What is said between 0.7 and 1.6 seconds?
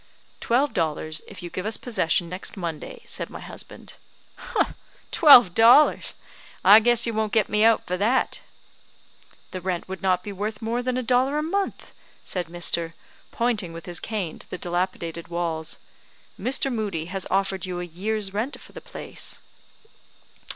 dollars, if you